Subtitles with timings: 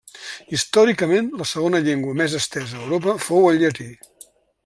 [0.55, 3.89] Històricament, la segona llengua més estesa a Europa fou el llatí.